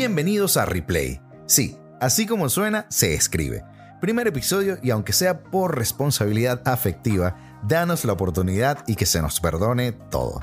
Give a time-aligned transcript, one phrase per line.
[0.00, 1.20] Bienvenidos a Replay.
[1.44, 3.64] Sí, así como suena, se escribe.
[4.00, 7.36] Primer episodio y aunque sea por responsabilidad afectiva,
[7.68, 10.40] danos la oportunidad y que se nos perdone todo.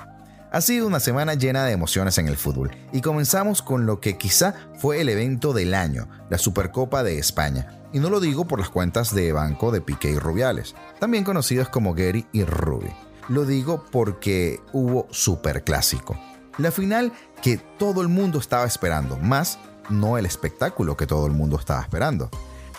[0.51, 4.15] Ha sido una semana llena de emociones en el fútbol y comenzamos con lo que
[4.15, 7.81] quizá fue el evento del año, la Supercopa de España.
[7.91, 11.67] Y no lo digo por las cuentas de banco de Piqué y Rubiales, también conocidos
[11.67, 12.91] como Gary y Ruby.
[13.27, 16.15] Lo digo porque hubo superclásico.
[16.57, 17.11] La final
[17.41, 21.81] que todo el mundo estaba esperando, más no el espectáculo que todo el mundo estaba
[21.81, 22.29] esperando.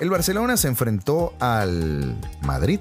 [0.00, 2.80] El Barcelona se enfrentó al Madrid.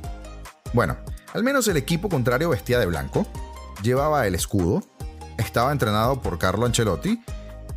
[0.74, 0.98] Bueno,
[1.34, 3.26] al menos el equipo contrario vestía de blanco,
[3.82, 4.84] llevaba el escudo,
[5.38, 7.22] estaba entrenado por Carlo Ancelotti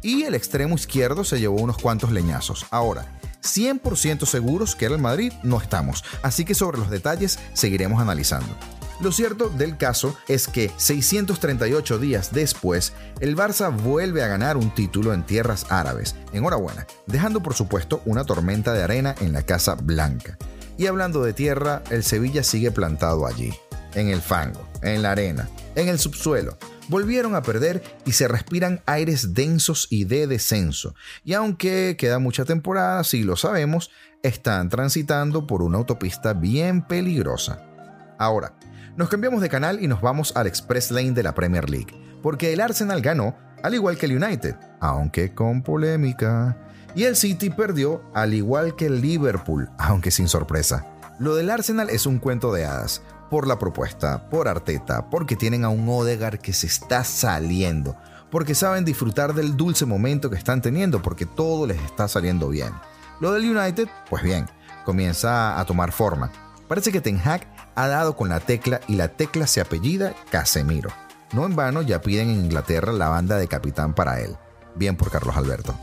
[0.02, 2.66] y el extremo izquierdo se llevó unos cuantos leñazos.
[2.70, 8.00] Ahora, 100% seguros que era el Madrid no estamos, así que sobre los detalles seguiremos
[8.00, 8.54] analizando.
[9.02, 14.74] Lo cierto del caso es que 638 días después, el Barça vuelve a ganar un
[14.74, 16.16] título en tierras árabes.
[16.34, 20.36] Enhorabuena, dejando por supuesto una tormenta de arena en la Casa Blanca.
[20.76, 23.54] Y hablando de tierra, el Sevilla sigue plantado allí,
[23.94, 26.58] en el fango, en la arena, en el subsuelo.
[26.88, 30.94] Volvieron a perder y se respiran aires densos y de descenso.
[31.24, 33.90] Y aunque queda mucha temporada, si lo sabemos,
[34.22, 37.64] están transitando por una autopista bien peligrosa.
[38.18, 38.54] Ahora,
[38.96, 42.52] nos cambiamos de canal y nos vamos al Express Lane de la Premier League, porque
[42.52, 46.56] el Arsenal ganó, al igual que el United, aunque con polémica.
[46.94, 50.86] Y el City perdió, al igual que el Liverpool, aunque sin sorpresa.
[51.18, 55.64] Lo del Arsenal es un cuento de hadas, por la propuesta, por Arteta, porque tienen
[55.64, 57.96] a un Odegaard que se está saliendo,
[58.30, 62.72] porque saben disfrutar del dulce momento que están teniendo, porque todo les está saliendo bien.
[63.20, 64.46] Lo del United, pues bien,
[64.84, 66.30] comienza a tomar forma.
[66.66, 67.46] Parece que Ten Hag
[67.82, 70.90] ha dado con la tecla y la tecla se apellida Casemiro.
[71.32, 74.36] No en vano ya piden en Inglaterra la banda de capitán para él.
[74.74, 75.74] Bien por Carlos Alberto.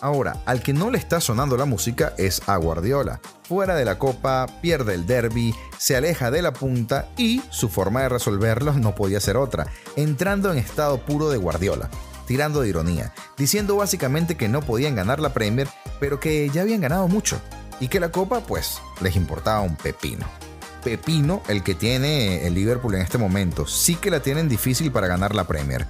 [0.00, 3.20] Ahora, al que no le está sonando la música es a Guardiola.
[3.44, 8.02] Fuera de la copa, pierde el derby, se aleja de la punta y su forma
[8.02, 11.88] de resolverlo no podía ser otra, entrando en estado puro de Guardiola,
[12.26, 15.68] tirando de ironía, diciendo básicamente que no podían ganar la Premier,
[16.00, 17.40] pero que ya habían ganado mucho
[17.80, 20.26] y que la copa pues les importaba un pepino
[20.86, 23.66] pepino el que tiene el Liverpool en este momento.
[23.66, 25.84] Sí que la tienen difícil para ganar la Premier.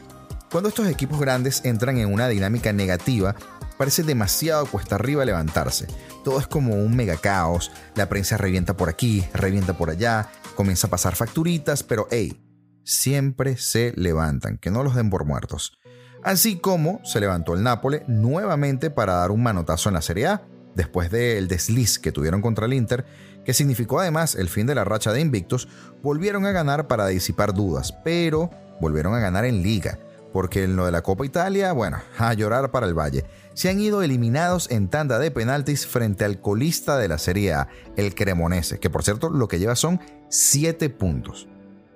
[0.51, 3.37] Cuando estos equipos grandes entran en una dinámica negativa,
[3.77, 5.87] parece demasiado cuesta arriba levantarse.
[6.25, 10.87] Todo es como un mega caos, la prensa revienta por aquí, revienta por allá, comienza
[10.87, 12.43] a pasar facturitas, pero hey,
[12.83, 15.79] siempre se levantan, que no los den por muertos.
[16.23, 20.47] Así como se levantó el Nápoles nuevamente para dar un manotazo en la Serie A,
[20.77, 23.05] después del desliz que tuvieron contra el Inter
[23.47, 25.69] que significó además el fin de la racha de invictos,
[26.03, 28.51] volvieron a ganar para disipar dudas, pero
[28.81, 30.01] volvieron a ganar en liga,
[30.33, 33.25] porque en lo de la Copa Italia, bueno, a llorar para el Valle.
[33.55, 37.69] Se han ido eliminados en tanda de penaltis frente al colista de la Serie A,
[37.97, 41.47] el Cremonese, que por cierto lo que lleva son 7 puntos.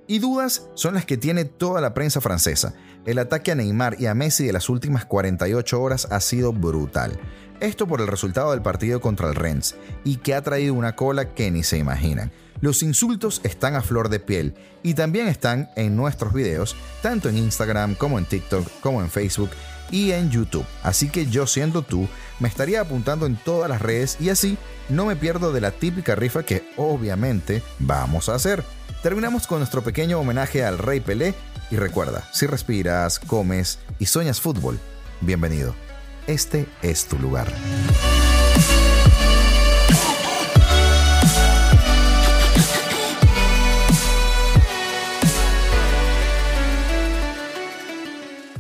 [0.07, 2.75] Y dudas son las que tiene toda la prensa francesa.
[3.07, 7.19] El ataque a Neymar y a Messi de las últimas 48 horas ha sido brutal.
[7.61, 11.35] Esto por el resultado del partido contra el Rennes y que ha traído una cola
[11.35, 12.33] que ni se imaginan.
[12.63, 17.37] Los insultos están a flor de piel y también están en nuestros videos, tanto en
[17.37, 19.51] Instagram como en TikTok, como en Facebook
[19.91, 20.65] y en YouTube.
[20.83, 24.57] Así que yo siendo tú, me estaría apuntando en todas las redes y así
[24.89, 28.65] no me pierdo de la típica rifa que obviamente vamos a hacer.
[29.03, 31.35] Terminamos con nuestro pequeño homenaje al Rey Pelé
[31.71, 34.79] y recuerda, si respiras, comes y sueñas fútbol,
[35.21, 35.90] bienvenido
[36.31, 37.53] este es tu lugar.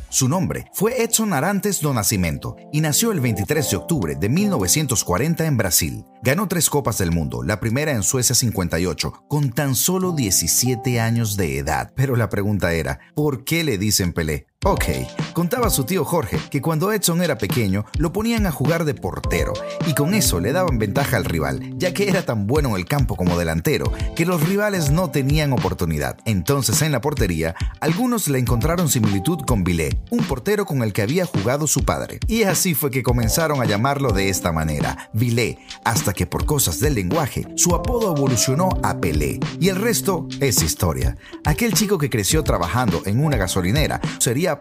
[0.08, 5.46] Su nombre fue Edson Arantes do Nascimento y nació el 23 de octubre de 1940
[5.46, 6.04] en Brasil.
[6.22, 11.38] Ganó tres Copas del Mundo, la primera en Suecia 58, con tan solo 17 años
[11.38, 11.92] de edad.
[11.94, 14.49] Pero la pregunta era, ¿por qué le dicen Pelé?
[14.66, 14.84] Ok,
[15.32, 19.54] contaba su tío Jorge que cuando Edson era pequeño lo ponían a jugar de portero
[19.86, 22.84] y con eso le daban ventaja al rival, ya que era tan bueno en el
[22.84, 26.18] campo como delantero que los rivales no tenían oportunidad.
[26.26, 31.00] Entonces en la portería, algunos le encontraron similitud con Vilé, un portero con el que
[31.00, 32.20] había jugado su padre.
[32.26, 35.56] Y así fue que comenzaron a llamarlo de esta manera, Vilé,
[35.86, 39.40] hasta que por cosas del lenguaje su apodo evolucionó a Pelé.
[39.58, 41.16] Y el resto es historia.
[41.46, 44.02] Aquel chico que creció trabajando en una gasolinera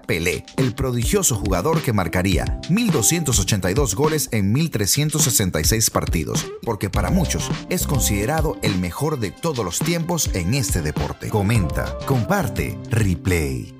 [0.02, 7.88] Pelé, el prodigioso jugador que marcaría 1.282 goles en 1.366 partidos, porque para muchos es
[7.88, 11.30] considerado el mejor de todos los tiempos en este deporte.
[11.30, 13.79] Comenta, comparte, replay.